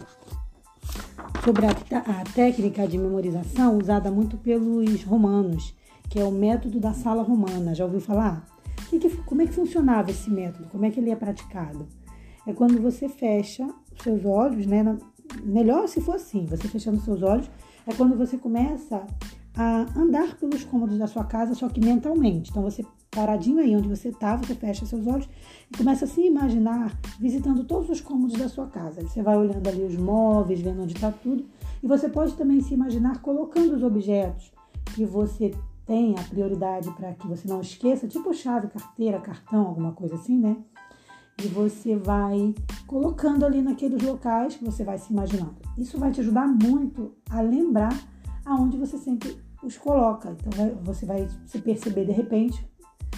sobre 1.44 1.66
a, 1.66 1.70
a 1.70 2.24
técnica 2.34 2.86
de 2.88 2.98
memorização 2.98 3.78
usada 3.78 4.10
muito 4.10 4.36
pelos 4.38 5.02
romanos, 5.04 5.74
que 6.08 6.18
é 6.18 6.24
o 6.24 6.32
método 6.32 6.80
da 6.80 6.92
sala 6.92 7.22
romana. 7.22 7.74
Já 7.74 7.84
ouviu 7.84 8.00
falar? 8.00 8.55
Que 8.88 8.98
que, 8.98 9.16
como 9.22 9.42
é 9.42 9.46
que 9.46 9.52
funcionava 9.52 10.10
esse 10.10 10.30
método? 10.30 10.68
Como 10.68 10.84
é 10.84 10.90
que 10.90 11.00
ele 11.00 11.10
é 11.10 11.16
praticado? 11.16 11.86
É 12.46 12.52
quando 12.52 12.80
você 12.80 13.08
fecha 13.08 13.66
os 13.92 14.02
seus 14.02 14.24
olhos, 14.24 14.66
né? 14.66 14.82
Na, 14.82 14.96
melhor 15.42 15.88
se 15.88 16.00
for 16.00 16.16
assim, 16.16 16.46
você 16.46 16.68
fechando 16.68 16.98
os 16.98 17.04
seus 17.04 17.22
olhos, 17.22 17.50
é 17.86 17.92
quando 17.92 18.16
você 18.16 18.38
começa 18.38 19.04
a 19.56 19.86
andar 19.98 20.36
pelos 20.36 20.64
cômodos 20.64 20.98
da 20.98 21.06
sua 21.06 21.24
casa, 21.24 21.54
só 21.54 21.68
que 21.68 21.80
mentalmente. 21.80 22.50
Então 22.50 22.62
você 22.62 22.84
paradinho 23.10 23.60
aí 23.60 23.74
onde 23.74 23.88
você 23.88 24.10
está, 24.10 24.36
você 24.36 24.54
fecha 24.54 24.84
seus 24.84 25.06
olhos 25.06 25.26
e 25.72 25.76
começa 25.78 26.04
a 26.04 26.08
se 26.08 26.20
imaginar 26.20 26.94
visitando 27.18 27.64
todos 27.64 27.88
os 27.88 28.00
cômodos 28.00 28.36
da 28.38 28.48
sua 28.48 28.66
casa. 28.66 29.00
Você 29.00 29.22
vai 29.22 29.36
olhando 29.36 29.66
ali 29.66 29.82
os 29.82 29.96
móveis, 29.96 30.60
vendo 30.60 30.82
onde 30.82 30.94
está 30.94 31.10
tudo, 31.10 31.46
e 31.82 31.86
você 31.86 32.10
pode 32.10 32.34
também 32.34 32.60
se 32.60 32.74
imaginar 32.74 33.22
colocando 33.22 33.74
os 33.74 33.82
objetos 33.82 34.52
que 34.94 35.06
você 35.06 35.54
tem 35.86 36.14
a 36.18 36.22
prioridade 36.22 36.90
para 36.90 37.12
que 37.14 37.26
você 37.26 37.46
não 37.46 37.60
esqueça, 37.60 38.08
tipo 38.08 38.34
chave, 38.34 38.68
carteira, 38.68 39.20
cartão, 39.20 39.66
alguma 39.66 39.92
coisa 39.92 40.16
assim, 40.16 40.38
né? 40.38 40.56
E 41.42 41.46
você 41.48 41.96
vai 41.96 42.54
colocando 42.86 43.44
ali 43.44 43.62
naqueles 43.62 44.02
locais 44.02 44.56
que 44.56 44.64
você 44.64 44.82
vai 44.82 44.98
se 44.98 45.12
imaginando. 45.12 45.56
Isso 45.78 45.98
vai 45.98 46.10
te 46.10 46.20
ajudar 46.20 46.48
muito 46.48 47.14
a 47.30 47.40
lembrar 47.40 47.92
aonde 48.44 48.76
você 48.76 48.98
sempre 48.98 49.38
os 49.62 49.76
coloca. 49.76 50.30
Então 50.30 50.76
você 50.82 51.06
vai 51.06 51.28
se 51.46 51.60
perceber 51.60 52.06
de 52.06 52.12
repente 52.12 52.66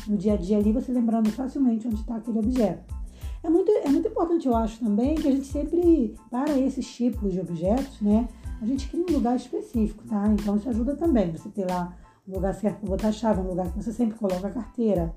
no 0.07 0.17
dia 0.17 0.35
a 0.35 0.37
dia 0.37 0.59
ali, 0.59 0.73
você 0.73 0.93
lembrando 0.93 1.31
facilmente 1.31 1.87
onde 1.87 2.01
está 2.01 2.17
aquele 2.17 2.39
objeto. 2.39 2.95
É 3.43 3.49
muito, 3.49 3.71
é 3.71 3.89
muito 3.89 4.09
importante, 4.09 4.47
eu 4.49 4.57
acho 4.57 4.81
também, 4.81 5.15
que 5.15 5.29
a 5.29 5.31
gente 5.31 5.47
sempre, 5.47 6.15
para 6.31 6.59
esses 6.59 6.87
tipos 6.93 7.33
de 7.33 7.41
objetos, 7.41 8.01
né, 8.01 8.29
a 8.61 8.67
gente 8.67 8.89
cria 8.89 9.05
um 9.09 9.13
lugar 9.13 9.37
específico, 9.37 10.03
tá? 10.09 10.27
Então 10.29 10.57
isso 10.57 10.69
ajuda 10.69 10.97
também. 10.97 11.31
Você 11.31 11.49
ter 11.49 11.71
lá 11.71 11.97
um 12.29 12.35
lugar 12.35 12.55
certo 12.55 12.81
para 12.81 12.91
botar 12.91 13.09
a 13.09 13.13
chave, 13.13 13.41
um 13.41 13.49
lugar 13.49 13.73
que 13.73 13.83
você 13.83 13.93
sempre 13.93 14.19
coloca 14.19 14.47
a 14.47 14.51
carteira, 14.51 15.15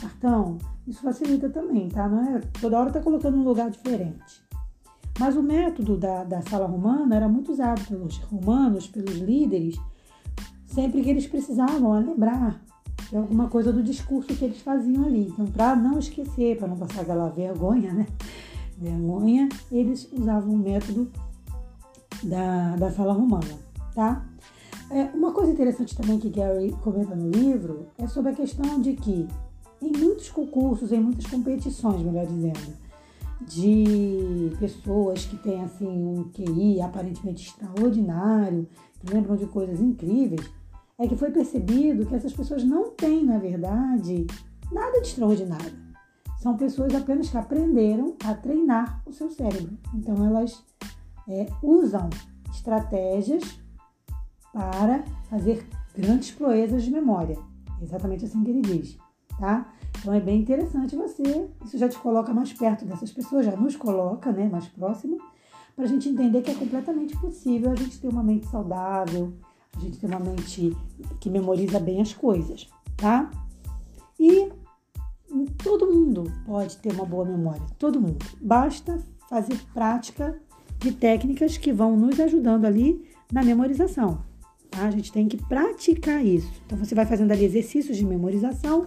cartão. 0.00 0.58
Isso 0.86 1.02
facilita 1.02 1.48
também, 1.50 1.88
tá? 1.88 2.08
Não 2.08 2.36
é 2.36 2.40
toda 2.60 2.78
hora 2.78 2.92
tá 2.92 3.00
colocando 3.00 3.36
um 3.36 3.42
lugar 3.42 3.70
diferente. 3.70 4.42
Mas 5.18 5.36
o 5.36 5.42
método 5.42 5.96
da, 5.96 6.24
da 6.24 6.40
sala 6.42 6.66
romana 6.66 7.14
era 7.16 7.28
muito 7.28 7.52
usado 7.52 7.86
pelos 7.86 8.16
romanos, 8.18 8.86
pelos 8.86 9.18
líderes, 9.18 9.76
sempre 10.66 11.02
que 11.02 11.10
eles 11.10 11.26
precisavam 11.26 11.92
lembrar 12.00 12.62
de 13.10 13.16
alguma 13.16 13.48
coisa 13.48 13.72
do 13.72 13.82
discurso 13.82 14.34
que 14.34 14.44
eles 14.44 14.62
faziam 14.62 15.04
ali. 15.04 15.28
Então, 15.28 15.46
para 15.46 15.76
não 15.76 15.98
esquecer, 15.98 16.56
para 16.56 16.68
não 16.68 16.76
passar 16.78 17.02
aquela 17.02 17.28
vergonha, 17.28 17.92
né? 17.92 18.06
Vergonha, 18.78 19.48
eles 19.70 20.10
usavam 20.12 20.54
o 20.54 20.58
método 20.58 21.10
da, 22.22 22.76
da 22.76 22.90
sala 22.90 23.12
romana, 23.12 23.58
tá? 23.94 24.24
É, 24.92 25.04
uma 25.14 25.32
coisa 25.32 25.50
interessante 25.50 25.96
também 25.96 26.18
que 26.18 26.28
Gary 26.28 26.70
comenta 26.82 27.16
no 27.16 27.30
livro 27.30 27.86
é 27.96 28.06
sobre 28.06 28.32
a 28.32 28.34
questão 28.34 28.78
de 28.78 28.92
que 28.92 29.26
em 29.80 29.90
muitos 29.90 30.28
concursos, 30.28 30.92
em 30.92 31.00
muitas 31.00 31.26
competições, 31.26 32.02
melhor 32.02 32.26
dizendo, 32.26 32.76
de 33.40 34.54
pessoas 34.60 35.24
que 35.24 35.38
têm 35.38 35.62
assim 35.62 35.88
um 35.88 36.24
QI 36.24 36.82
aparentemente 36.82 37.48
extraordinário, 37.48 38.68
que 39.00 39.14
lembram 39.14 39.34
de 39.34 39.46
coisas 39.46 39.80
incríveis, 39.80 40.46
é 40.98 41.08
que 41.08 41.16
foi 41.16 41.30
percebido 41.30 42.04
que 42.04 42.14
essas 42.14 42.34
pessoas 42.34 42.62
não 42.62 42.90
têm, 42.90 43.24
na 43.24 43.38
verdade, 43.38 44.26
nada 44.70 45.00
de 45.00 45.08
extraordinário. 45.08 45.72
São 46.38 46.54
pessoas 46.54 46.94
apenas 46.94 47.30
que 47.30 47.38
aprenderam 47.38 48.14
a 48.22 48.34
treinar 48.34 49.02
o 49.06 49.12
seu 49.12 49.30
cérebro. 49.30 49.72
Então 49.94 50.26
elas 50.26 50.62
é, 51.26 51.46
usam 51.62 52.10
estratégias 52.52 53.61
para 54.52 55.04
fazer 55.28 55.66
grandes 55.96 56.30
proezas 56.30 56.82
de 56.82 56.90
memória. 56.90 57.38
É 57.80 57.84
exatamente 57.84 58.24
assim 58.24 58.42
que 58.44 58.50
ele 58.50 58.62
diz, 58.62 58.98
tá? 59.38 59.72
Então 59.98 60.12
é 60.12 60.20
bem 60.20 60.40
interessante 60.40 60.96
você, 60.96 61.48
isso 61.64 61.78
já 61.78 61.88
te 61.88 61.98
coloca 61.98 62.32
mais 62.32 62.52
perto 62.52 62.84
dessas 62.84 63.12
pessoas, 63.12 63.46
já 63.46 63.56
nos 63.56 63.76
coloca, 63.76 64.32
né, 64.32 64.48
mais 64.48 64.66
próximo, 64.66 65.18
para 65.76 65.84
a 65.84 65.88
gente 65.88 66.08
entender 66.08 66.42
que 66.42 66.50
é 66.50 66.54
completamente 66.54 67.16
possível 67.18 67.70
a 67.70 67.74
gente 67.74 68.00
ter 68.00 68.08
uma 68.08 68.22
mente 68.22 68.46
saudável, 68.46 69.32
a 69.76 69.80
gente 69.80 69.98
ter 69.98 70.06
uma 70.06 70.18
mente 70.18 70.76
que 71.20 71.30
memoriza 71.30 71.78
bem 71.78 72.00
as 72.00 72.12
coisas, 72.12 72.68
tá? 72.96 73.30
E 74.18 74.50
todo 75.62 75.86
mundo 75.86 76.30
pode 76.44 76.76
ter 76.78 76.92
uma 76.92 77.06
boa 77.06 77.24
memória, 77.24 77.62
todo 77.78 78.00
mundo. 78.00 78.18
Basta 78.40 78.98
fazer 79.28 79.58
prática 79.72 80.38
de 80.78 80.92
técnicas 80.92 81.56
que 81.56 81.72
vão 81.72 81.96
nos 81.96 82.20
ajudando 82.20 82.64
ali 82.64 83.08
na 83.32 83.42
memorização. 83.42 84.31
Tá? 84.72 84.86
A 84.86 84.90
gente 84.90 85.12
tem 85.12 85.28
que 85.28 85.36
praticar 85.36 86.24
isso. 86.24 86.50
Então 86.66 86.76
você 86.76 86.94
vai 86.94 87.06
fazendo 87.06 87.30
ali 87.30 87.44
exercícios 87.44 87.96
de 87.96 88.04
memorização 88.04 88.86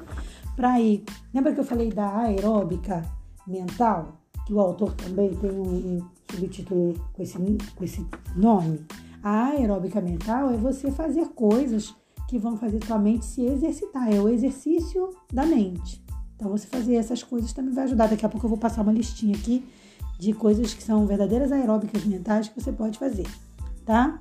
para 0.56 0.80
ir. 0.82 1.04
Lembra 1.34 1.54
que 1.54 1.60
eu 1.60 1.64
falei 1.64 1.92
da 1.92 2.18
aeróbica 2.18 3.06
mental? 3.48 4.20
Que 4.46 4.54
o 4.54 4.60
autor 4.60 4.94
também 4.94 5.34
tem 5.36 5.52
um, 5.52 6.06
subtítulo 6.32 6.94
com 7.14 7.24
esse, 7.24 7.38
com 7.76 7.84
esse 7.84 8.06
nome. 8.36 8.86
A 9.24 9.48
aeróbica 9.48 10.02
mental 10.02 10.52
é 10.52 10.58
você 10.58 10.92
fazer 10.92 11.30
coisas 11.30 11.96
que 12.28 12.38
vão 12.38 12.58
fazer 12.58 12.80
tua 12.80 12.98
mente 12.98 13.26
se 13.26 13.46
exercitar, 13.46 14.12
é 14.12 14.20
o 14.20 14.28
exercício 14.28 15.12
da 15.32 15.46
mente. 15.46 16.04
Então, 16.36 16.50
você 16.50 16.68
fazer 16.68 16.96
essas 16.96 17.24
coisas 17.24 17.54
também 17.54 17.74
vai 17.74 17.86
ajudar. 17.86 18.08
Daqui 18.08 18.26
a 18.26 18.30
pouco 18.30 18.46
eu 18.46 18.50
vou 18.50 18.58
passar 18.58 18.82
uma 18.82 18.92
listinha 18.92 19.36
aqui 19.36 19.66
de 20.20 20.34
coisas 20.34 20.74
que 20.74 20.84
são 20.84 21.06
verdadeiras 21.06 21.52
aeróbicas 21.52 22.04
mentais 22.06 22.50
que 22.50 22.60
você 22.60 22.72
pode 22.72 22.98
fazer, 22.98 23.26
tá? 23.86 24.20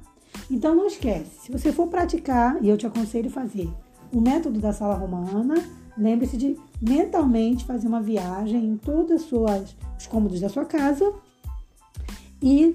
Então, 0.51 0.75
não 0.75 0.87
esquece, 0.87 1.31
se 1.41 1.53
você 1.53 1.73
for 1.73 1.89
praticar, 1.89 2.63
e 2.63 2.69
eu 2.69 2.77
te 2.77 2.87
aconselho 2.87 3.31
fazer 3.31 3.69
o 4.13 4.21
método 4.21 4.61
da 4.61 4.73
sala 4.73 4.95
romana, 4.95 5.55
lembre-se 5.97 6.37
de 6.37 6.57
mentalmente 6.81 7.65
fazer 7.65 7.89
uma 7.89 8.01
viagem 8.01 8.65
em 8.65 8.77
todos 8.77 9.31
os 9.31 10.07
cômodos 10.07 10.41
da 10.41 10.49
sua 10.49 10.65
casa 10.65 11.13
e 12.43 12.75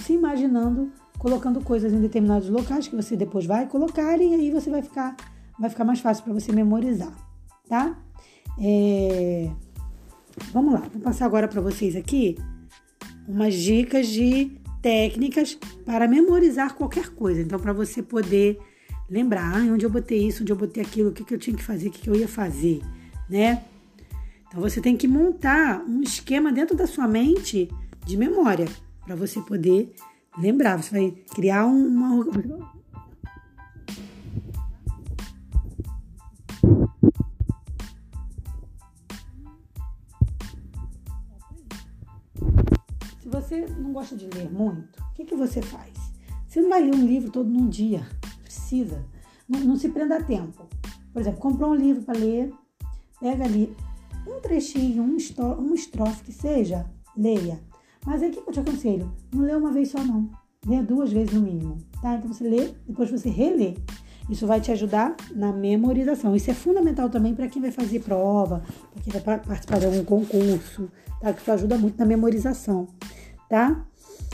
se 0.00 0.12
imaginando 0.12 0.92
colocando 1.18 1.62
coisas 1.62 1.92
em 1.92 2.00
determinados 2.00 2.48
locais 2.48 2.88
que 2.88 2.96
você 2.96 3.16
depois 3.16 3.46
vai 3.46 3.68
colocar 3.68 4.20
e 4.20 4.34
aí 4.34 4.50
você 4.50 4.70
vai 4.70 4.82
ficar, 4.82 5.14
vai 5.58 5.70
ficar 5.70 5.84
mais 5.84 6.00
fácil 6.00 6.24
para 6.24 6.32
você 6.32 6.52
memorizar, 6.52 7.12
tá? 7.68 7.96
É... 8.58 9.50
Vamos 10.52 10.72
lá, 10.74 10.80
vou 10.92 11.00
passar 11.00 11.26
agora 11.26 11.46
para 11.46 11.60
vocês 11.60 11.94
aqui 11.94 12.36
umas 13.28 13.54
dicas 13.54 14.08
de 14.08 14.60
técnicas 14.82 15.56
para 15.86 16.08
memorizar 16.08 16.74
qualquer 16.74 17.10
coisa. 17.10 17.40
Então, 17.40 17.58
para 17.58 17.72
você 17.72 18.02
poder 18.02 18.58
lembrar 19.08 19.56
ah, 19.56 19.72
onde 19.72 19.86
eu 19.86 19.90
botei 19.90 20.26
isso, 20.26 20.42
onde 20.42 20.52
eu 20.52 20.56
botei 20.56 20.82
aquilo, 20.82 21.10
o 21.10 21.12
que, 21.12 21.24
que 21.24 21.32
eu 21.32 21.38
tinha 21.38 21.56
que 21.56 21.62
fazer, 21.62 21.88
o 21.88 21.90
que, 21.90 22.02
que 22.02 22.10
eu 22.10 22.16
ia 22.16 22.28
fazer, 22.28 22.80
né? 23.30 23.64
Então, 24.48 24.60
você 24.60 24.80
tem 24.80 24.96
que 24.96 25.08
montar 25.08 25.82
um 25.86 26.02
esquema 26.02 26.52
dentro 26.52 26.76
da 26.76 26.86
sua 26.86 27.08
mente 27.08 27.70
de 28.04 28.16
memória 28.16 28.66
para 29.04 29.14
você 29.14 29.40
poder 29.40 29.92
lembrar, 30.38 30.82
você 30.82 30.90
vai 30.90 31.14
criar 31.34 31.66
uma. 31.66 32.26
Você 43.52 43.66
não 43.78 43.92
gosta 43.92 44.16
de 44.16 44.26
ler 44.34 44.50
muito, 44.50 45.02
o 45.02 45.14
que, 45.14 45.24
que 45.24 45.36
você 45.36 45.60
faz? 45.60 45.92
Você 46.48 46.62
não 46.62 46.70
vai 46.70 46.82
ler 46.82 46.94
um 46.94 47.04
livro 47.04 47.30
todo 47.30 47.48
num 47.48 47.68
dia, 47.68 48.06
precisa. 48.42 49.04
Não, 49.46 49.60
não 49.60 49.76
se 49.76 49.90
prenda 49.90 50.16
a 50.16 50.22
tempo. 50.22 50.66
Por 51.12 51.20
exemplo, 51.20 51.40
comprou 51.40 51.72
um 51.72 51.74
livro 51.74 52.02
para 52.02 52.18
ler, 52.18 52.52
pega 53.20 53.44
ali 53.44 53.76
um 54.26 54.40
trechinho, 54.40 55.02
um, 55.02 55.16
uma 55.58 55.74
estrofe 55.74 56.24
que 56.24 56.32
seja, 56.32 56.86
leia. 57.16 57.60
Mas 58.06 58.22
o 58.22 58.30
que 58.30 58.38
eu 58.38 58.52
te 58.52 58.60
aconselho? 58.60 59.12
Não 59.32 59.44
lê 59.44 59.54
uma 59.54 59.70
vez 59.70 59.90
só, 59.90 60.02
não. 60.02 60.30
Lê 60.66 60.82
duas 60.82 61.12
vezes 61.12 61.34
no 61.34 61.42
mínimo, 61.42 61.76
tá? 62.00 62.14
Então 62.14 62.32
você 62.32 62.48
lê, 62.48 62.72
depois 62.86 63.10
você 63.10 63.28
relê. 63.28 63.74
Isso 64.30 64.46
vai 64.46 64.60
te 64.60 64.70
ajudar 64.72 65.14
na 65.34 65.52
memorização. 65.52 66.34
Isso 66.34 66.50
é 66.50 66.54
fundamental 66.54 67.10
também 67.10 67.34
para 67.34 67.48
quem 67.48 67.60
vai 67.60 67.70
fazer 67.70 68.00
prova, 68.00 68.62
para 68.92 69.02
quem 69.02 69.12
vai 69.12 69.40
participar 69.40 69.78
de 69.80 69.86
algum 69.86 70.04
concurso, 70.04 70.88
tá? 71.20 71.32
Que 71.32 71.42
isso 71.42 71.52
ajuda 71.52 71.76
muito 71.76 71.98
na 71.98 72.06
memorização, 72.06 72.86
tá? 73.52 73.84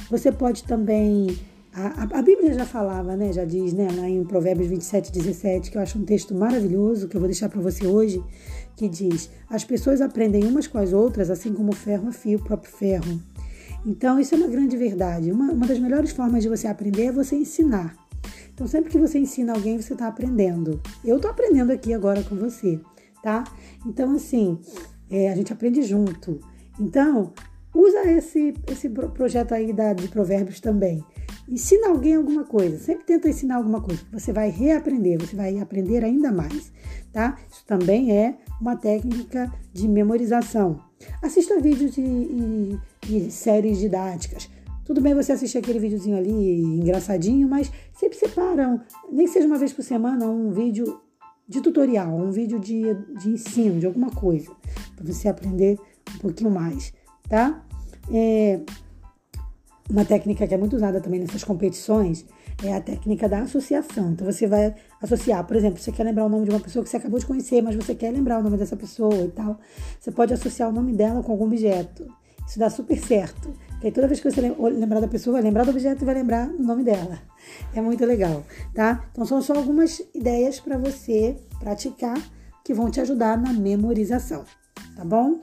Você 0.09 0.31
pode 0.31 0.63
também. 0.63 1.37
A, 1.75 2.05
a, 2.05 2.23
Bíblia 2.23 2.55
já 2.55 2.65
falava, 2.65 3.17
né? 3.17 3.33
Já 3.33 3.45
diz, 3.45 3.73
né? 3.73 3.89
Lá 3.97 4.09
em 4.09 4.23
Provérbios 4.23 4.69
27, 4.69 5.11
17, 5.11 5.73
que 5.73 5.77
eu 5.77 5.83
acho 5.83 5.99
um 5.99 6.05
texto 6.05 6.37
maravilhoso, 6.37 7.09
que 7.09 7.17
eu 7.17 7.21
vou 7.21 7.29
deixar 7.29 7.49
para 7.49 7.61
você 7.61 7.85
hoje, 7.85 8.23
que 8.77 8.89
diz: 8.89 9.29
As 9.51 9.65
pessoas 9.65 10.01
aprendem 10.01 10.45
umas 10.45 10.69
com 10.69 10.79
as 10.79 10.93
outras, 10.93 11.31
assim 11.31 11.53
como 11.53 11.73
o 11.73 11.75
ferro 11.75 12.09
afia 12.09 12.37
o 12.37 12.45
próprio 12.45 12.71
ferro. 12.71 13.21
Então, 13.85 14.21
isso 14.21 14.37
é 14.37 14.39
uma 14.39 14.47
grande 14.47 14.77
verdade. 14.77 15.33
Uma, 15.33 15.51
uma 15.51 15.67
das 15.67 15.81
melhores 15.81 16.13
formas 16.13 16.45
de 16.45 16.49
você 16.49 16.69
aprender 16.69 17.07
é 17.07 17.13
você 17.13 17.35
ensinar. 17.35 17.97
Então, 18.55 18.69
sempre 18.69 18.89
que 18.89 18.99
você 18.99 19.19
ensina 19.19 19.53
alguém, 19.53 19.83
você 19.83 19.95
está 19.95 20.07
aprendendo. 20.07 20.81
Eu 21.05 21.17
estou 21.17 21.31
aprendendo 21.31 21.73
aqui 21.73 21.93
agora 21.93 22.23
com 22.23 22.37
você, 22.37 22.81
tá? 23.21 23.43
Então, 23.85 24.15
assim, 24.15 24.61
é, 25.11 25.29
a 25.29 25.35
gente 25.35 25.53
aprende 25.53 25.83
junto. 25.83 26.39
Então, 26.79 27.33
usa 27.75 28.11
esse, 28.11 28.55
esse 28.71 28.89
projeto 28.89 29.53
aí 29.53 29.73
da, 29.73 29.93
de 29.93 30.09
provérbios 30.09 30.61
também. 30.61 31.05
Ensina 31.49 31.89
alguém 31.89 32.17
alguma 32.17 32.45
coisa. 32.45 32.79
Sempre 32.79 33.05
tenta 33.05 33.29
ensinar 33.29 33.57
alguma 33.57 33.81
coisa. 33.81 34.03
Você 34.13 34.33
vai 34.33 34.51
reaprender, 34.51 35.19
você 35.19 35.35
vai 35.35 35.59
aprender 35.59 36.05
ainda 36.05 36.31
mais, 36.31 36.73
tá? 37.13 37.39
Isso 37.51 37.65
também 37.67 38.13
é 38.13 38.37
uma 38.61 38.77
técnica 38.77 39.53
de 39.73 39.89
memorização. 39.89 40.81
Assista 41.23 41.59
vídeos 41.61 41.97
e, 41.97 42.79
e, 43.09 43.31
séries 43.31 43.79
didáticas. 43.79 44.51
Tudo 44.85 45.01
bem 45.01 45.15
você 45.15 45.33
assistir 45.33 45.59
aquele 45.59 45.79
videozinho 45.79 46.17
ali 46.17 46.63
engraçadinho, 46.63 47.49
mas 47.49 47.71
sempre 47.93 48.19
separa, 48.19 48.83
nem 49.11 49.27
que 49.27 49.33
seja 49.33 49.47
uma 49.47 49.59
vez 49.59 49.73
por 49.73 49.83
semana, 49.83 50.27
um 50.27 50.51
vídeo 50.51 51.01
de 51.47 51.61
tutorial, 51.61 52.15
um 52.15 52.31
vídeo 52.31 52.59
de, 52.59 52.83
de 53.21 53.31
ensino 53.31 53.79
de 53.81 53.87
alguma 53.87 54.11
coisa, 54.11 54.51
para 54.97 55.05
você 55.05 55.29
aprender 55.29 55.79
um 56.15 56.19
pouquinho 56.19 56.51
mais, 56.51 56.93
tá? 57.29 57.63
É, 58.13 58.61
uma 59.91 60.05
técnica 60.05 60.47
que 60.47 60.55
é 60.55 60.59
muito 60.59 60.77
usada 60.77 61.01
também 61.01 61.21
nessas 61.21 61.43
competições 61.43 62.27
é 62.63 62.75
a 62.75 62.81
técnica 62.81 63.29
da 63.29 63.41
associação. 63.41 64.11
Então 64.13 64.31
você 64.31 64.47
vai 64.47 64.75
associar, 65.01 65.45
por 65.47 65.57
exemplo, 65.57 65.79
você 65.79 65.93
quer 65.93 66.05
lembrar 66.05 66.25
o 66.25 66.29
nome 66.29 66.45
de 66.45 66.51
uma 66.51 66.61
pessoa 66.61 66.83
que 66.83 66.91
você 66.91 66.97
acabou 66.97 67.19
de 67.19 67.27
conhecer, 67.27 67.63
mas 67.63 67.75
você 67.77 67.95
quer 67.95 68.11
lembrar 68.11 68.41
o 68.41 68.43
nome 68.43 68.57
dessa 68.57 68.77
pessoa 68.77 69.15
e 69.15 69.29
tal. 69.29 69.59
Você 69.99 70.11
pode 70.11 70.35
associar 70.35 70.69
o 70.69 70.73
nome 70.73 70.93
dela 70.93 71.23
com 71.23 71.33
algum 71.33 71.45
objeto. 71.45 72.07
Isso 72.47 72.59
dá 72.59 72.69
super 72.69 72.99
certo. 72.99 73.55
Porque 73.73 73.93
toda 73.93 74.09
vez 74.09 74.21
que 74.21 74.31
você 74.31 74.41
lembrar 74.41 75.01
da 75.01 75.09
pessoa, 75.09 75.35
vai 75.35 75.43
lembrar 75.43 75.65
do 75.65 75.71
objeto 75.71 76.03
e 76.03 76.05
vai 76.05 76.15
lembrar 76.15 76.49
o 76.49 76.63
nome 76.63 76.83
dela. 76.83 77.19
É 77.75 77.81
muito 77.81 78.05
legal, 78.05 78.45
tá? 78.75 79.05
Então 79.13 79.25
são 79.25 79.41
só 79.41 79.55
algumas 79.55 80.03
ideias 80.15 80.59
para 80.59 80.77
você 80.77 81.37
praticar 81.61 82.19
que 82.65 82.75
vão 82.75 82.91
te 82.91 83.01
ajudar 83.01 83.39
na 83.39 83.53
memorização, 83.53 84.45
tá 84.97 85.05
bom? 85.05 85.39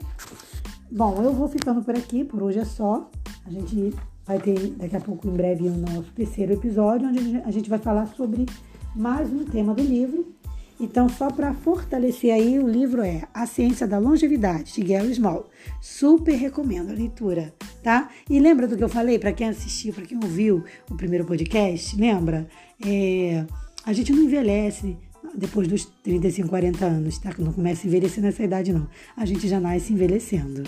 Bom, 0.90 1.20
eu 1.20 1.32
vou 1.32 1.48
ficando 1.48 1.82
por 1.82 1.96
aqui, 1.96 2.24
por 2.24 2.42
hoje 2.42 2.60
é 2.60 2.64
só. 2.64 3.10
A 3.44 3.50
gente 3.50 3.92
vai 4.24 4.38
ter 4.38 4.70
daqui 4.70 4.96
a 4.96 5.00
pouco, 5.00 5.26
em 5.26 5.32
breve, 5.32 5.68
o 5.68 5.76
nosso 5.76 6.12
terceiro 6.14 6.52
episódio, 6.52 7.08
onde 7.08 7.42
a 7.44 7.50
gente 7.50 7.68
vai 7.68 7.78
falar 7.78 8.06
sobre 8.06 8.46
mais 8.94 9.32
um 9.32 9.44
tema 9.44 9.74
do 9.74 9.82
livro. 9.82 10.32
Então, 10.78 11.08
só 11.08 11.30
para 11.30 11.54
fortalecer 11.54 12.32
aí, 12.32 12.58
o 12.58 12.68
livro 12.68 13.02
é 13.02 13.22
A 13.34 13.46
Ciência 13.46 13.86
da 13.86 13.98
Longevidade, 13.98 14.74
de 14.74 14.82
Gary 14.82 15.12
Small. 15.12 15.48
Super 15.80 16.36
recomendo 16.36 16.90
a 16.90 16.94
leitura, 16.94 17.52
tá? 17.82 18.10
E 18.30 18.38
lembra 18.38 18.68
do 18.68 18.76
que 18.76 18.84
eu 18.84 18.88
falei 18.88 19.18
para 19.18 19.32
quem 19.32 19.48
assistiu, 19.48 19.92
para 19.92 20.04
quem 20.04 20.18
ouviu 20.22 20.62
o 20.88 20.94
primeiro 20.94 21.24
podcast? 21.24 21.96
Lembra? 21.96 22.46
É, 22.84 23.44
a 23.84 23.92
gente 23.92 24.12
não 24.12 24.22
envelhece 24.22 24.96
depois 25.36 25.68
dos 25.68 25.84
35, 26.02 26.48
40 26.48 26.84
anos, 26.84 27.18
tá? 27.18 27.30
Não 27.38 27.52
começa 27.52 27.86
a 27.86 27.88
envelhecer 27.88 28.22
nessa 28.22 28.42
idade, 28.42 28.72
não. 28.72 28.88
A 29.16 29.24
gente 29.24 29.46
já 29.46 29.60
nasce 29.60 29.92
envelhecendo, 29.92 30.62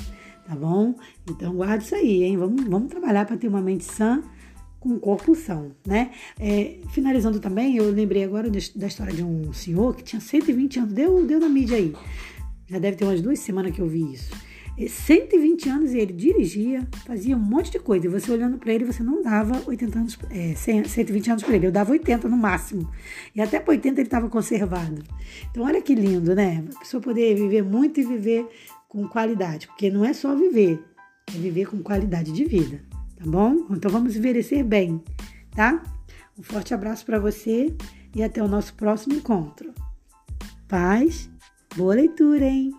tá 0.47 0.55
bom? 0.55 0.95
Então, 1.29 1.55
guarda 1.55 1.83
isso 1.83 1.95
aí, 1.95 2.25
hein? 2.25 2.37
Vamos, 2.37 2.65
vamos 2.65 2.89
trabalhar 2.91 3.25
para 3.25 3.37
ter 3.37 3.49
uma 3.49 3.61
mente 3.61 3.85
sã 3.85 4.23
com 4.81 4.99
corpo 4.99 5.35
são, 5.35 5.73
né? 5.87 6.11
É, 6.39 6.79
finalizando 6.91 7.41
também, 7.41 7.77
eu 7.77 7.91
lembrei 7.91 8.23
agora 8.23 8.49
da 8.49 8.87
história 8.87 9.13
de 9.13 9.25
um 9.25 9.53
senhor 9.53 9.97
que 9.97 10.05
tinha 10.05 10.21
120 10.21 10.79
anos, 10.79 10.93
deu, 10.93 11.27
deu 11.27 11.41
na 11.41 11.49
mídia 11.49 11.77
aí. 11.77 11.95
Já 12.69 12.79
deve 12.79 12.97
ter 12.97 13.05
umas 13.05 13.21
duas 13.21 13.41
semanas 13.41 13.73
que 13.73 13.81
eu 13.81 13.89
vi 13.89 14.13
isso. 14.13 14.31
120 14.87 15.69
anos 15.69 15.93
e 15.93 15.99
ele 15.99 16.13
dirigia, 16.13 16.87
fazia 17.07 17.37
um 17.37 17.41
monte 17.41 17.71
de 17.73 17.79
coisa. 17.79 18.07
E 18.07 18.09
você 18.09 18.31
olhando 18.31 18.59
para 18.59 18.73
ele, 18.73 18.85
você 18.85 19.03
não 19.03 19.23
dava 19.23 19.63
80 19.67 19.99
anos, 19.99 20.19
é, 20.31 20.55
120 20.55 21.31
anos 21.31 21.43
para 21.43 21.57
ele. 21.57 21.67
Eu 21.67 21.73
dava 21.73 21.91
80 21.91 22.29
no 22.29 22.37
máximo. 22.37 22.89
E 23.35 23.41
até 23.41 23.59
para 23.59 23.73
80 23.73 24.01
ele 24.01 24.07
estava 24.07 24.29
conservado. 24.29 25.03
Então, 25.51 25.65
olha 25.65 25.81
que 25.81 25.95
lindo, 25.95 26.35
né? 26.35 26.65
A 26.77 26.79
pessoa 26.81 27.03
poder 27.03 27.35
viver 27.35 27.65
muito 27.65 27.99
e 27.99 28.05
viver 28.05 28.47
com 28.89 29.09
qualidade. 29.09 29.67
Porque 29.67 29.91
não 29.91 30.05
é 30.05 30.13
só 30.13 30.37
viver, 30.37 30.79
é 31.35 31.39
viver 31.39 31.67
com 31.67 31.83
qualidade 31.83 32.31
de 32.31 32.45
vida 32.45 32.87
tá 33.19 33.25
bom? 33.29 33.67
Então 33.71 33.91
vamos 33.91 34.17
envelhecer 34.17 34.65
bem, 34.65 35.03
tá? 35.55 35.83
Um 36.39 36.43
forte 36.43 36.73
abraço 36.73 37.05
para 37.05 37.19
você 37.19 37.75
e 38.15 38.23
até 38.23 38.43
o 38.43 38.49
nosso 38.49 38.75
próximo 38.75 39.15
encontro. 39.15 39.75
Paz, 40.69 41.29
boa 41.77 41.95
leitura, 41.95 42.45
hein? 42.45 42.73